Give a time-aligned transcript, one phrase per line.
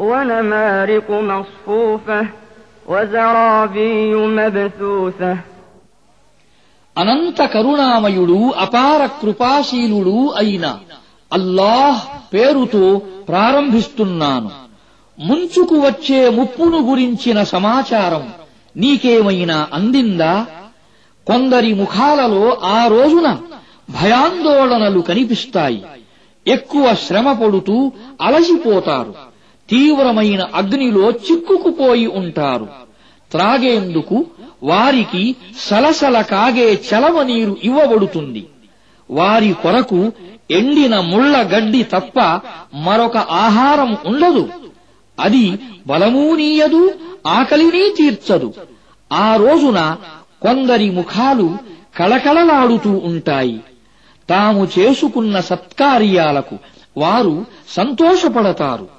[0.00, 2.20] ونمارق مصفوفة
[2.86, 3.92] وزرابي
[4.30, 5.32] مبثوثة
[6.96, 10.66] అనంత కరుణామయుడు అపార కృపాశీలుడు అయిన
[11.30, 12.00] అల్లాహ్
[12.32, 12.84] పేరుతో
[13.28, 14.50] ప్రారంభిస్తున్నాను
[15.18, 18.24] ముంచుకు వచ్చే ముప్పును గురించిన సమాచారం
[18.76, 20.34] నీకేమైనా అందిందా
[21.26, 23.28] కొందరి ముఖాలలో ఆ రోజున
[23.94, 25.80] భయాందోళనలు కనిపిస్తాయి
[26.46, 27.76] ఎక్కువ శ్రమ పడుతూ
[28.20, 29.12] అలసిపోతారు
[29.69, 32.67] తీవ్రమైన అగ్నిలో చిక్కుకుపోయి ఉంటారు.
[33.31, 34.25] త్రాగేందుకు
[34.63, 38.47] వారికి సలసల కాగే చలవ నీరు ఇవ్వబడుతుంది.
[39.11, 40.11] వారి కొరకు
[40.51, 42.41] ఎండిన ముళ్ళ గడ్డి తప్ప
[42.73, 44.49] మరొక ఆహారం ఉండదు.
[45.19, 46.93] అది బలమూనీయదు
[47.27, 48.53] ఆకలినీ తీర్చదు.
[49.13, 49.97] ఆ రోజున
[50.41, 51.57] కొందరి ముఖాలు
[51.97, 53.59] కళకళలాడుతూ ఉంటాయి.
[54.29, 56.57] తాము చేసుకున్న సత్కార్యాలకు
[56.97, 58.94] వారు సంతోషపడతారు.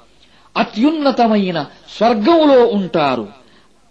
[0.57, 1.65] అత్యున్నతమైన
[1.97, 3.27] స్వర్గంలో ఉంటారు.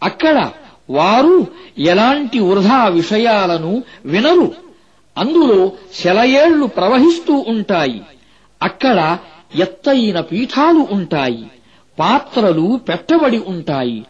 [0.03, 0.51] అక్కడ
[0.91, 1.47] వారు
[1.79, 4.55] ఎలాంటి వృధా విషయాలను వినరు.
[5.19, 8.03] అందులో శలయేళ్ళు ప్రవహిస్తూ ఉంటాయి.
[8.63, 9.19] అక్కడ
[9.55, 11.51] ఎత్తైన పీఠాలు ఉంటాయి.
[11.99, 14.07] పాత్రలు పెట్టబడి ఉంటాయి.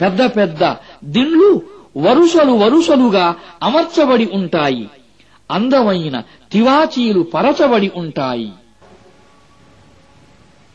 [0.00, 0.74] పెద్ద పెద్ద
[1.04, 1.62] దిండ్లు
[1.96, 4.90] వరుసలు వరుసలుగా అమర్చబడి ఉంటాయి.
[5.50, 8.52] అందమైన తివాచీలు పరచబడి ఉంటాయి.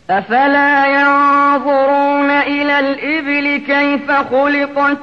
[0.09, 4.99] أفلا ينظرون إلى الإبل كيف خلقت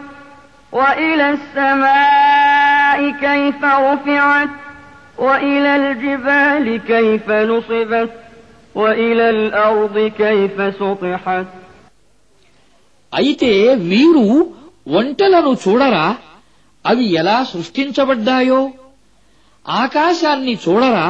[0.73, 4.49] وإلى السماء كيف رفعت
[5.17, 8.11] وإلى الجبال كيف نصبت
[8.75, 11.45] وإلى الأرض كيف سطحت
[13.13, 13.51] అయితే
[13.89, 14.23] వీరు
[14.91, 16.07] ఒంటెలను చూడరా
[16.85, 18.59] అవి ఎలా సృష్టించబడ్డాయో
[19.65, 21.05] ఆకాశాన్ని చూడరా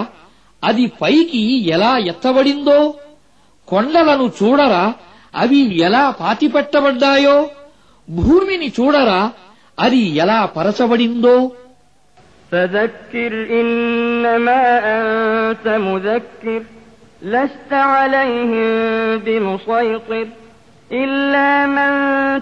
[0.64, 2.78] అది పైకి ఎలా ఎత్తబడిందో
[3.70, 4.84] కొండలను చూడరా
[5.34, 7.38] అవి ఎలా పాతిపెట్టబడ్డాయో
[8.08, 9.20] భూమిని చూడరా
[9.78, 11.38] అది ఎలా పరచబడిందో
[12.52, 14.62] فذكر إنما
[14.96, 16.62] أنت مذكر
[17.24, 18.70] لست عليهم
[19.18, 20.28] بمسيطر
[20.92, 21.92] إلا من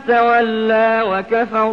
[0.08, 1.70] تولى وكفر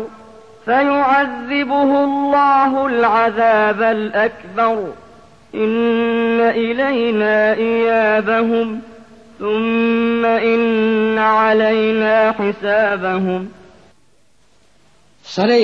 [0.67, 4.77] فيعذبه الله العذاب الأكبر
[5.55, 5.73] إن
[6.65, 8.69] إلينا إيابهم
[9.41, 10.63] ثم إن
[11.37, 13.43] علينا حسابهم
[15.25, 15.63] సరే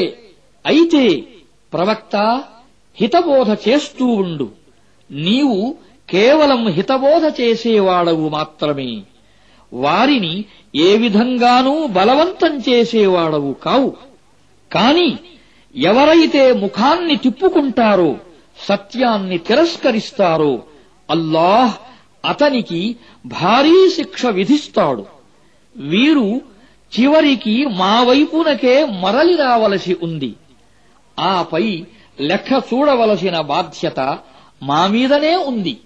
[0.65, 1.05] అయితే
[1.73, 2.17] ప్రవక్త
[2.99, 4.47] హితబోధ చేస్తూ ఉండు
[5.11, 5.59] నీవు
[6.09, 8.91] కేవలం హితబోధ చేసేవాడవు మాత్రమే
[9.73, 10.35] వారిని
[10.81, 13.91] ఏ విధంగానూ బలవంతం చేసేవాడవు కావు
[14.71, 15.09] కాని
[15.75, 18.11] ఎవరైతే ముఖాన్ని తిప్పుకుంటారో
[18.59, 20.53] సత్యాన్ని తిరస్కరిస్తారో
[21.09, 21.75] అల్లాహ్
[22.26, 22.96] అతనికి
[23.26, 25.06] భారీ శిక్ష విధిస్తాడు.
[25.76, 26.42] వీరు
[27.00, 30.36] చివరికి మా వైపునకే మరలి రావలసి ఉంది.
[31.20, 31.86] ఆపై
[32.20, 34.20] లెక్క చూడవలసిన బాధ్యత
[34.64, 35.78] మా మీదనే ఉంది.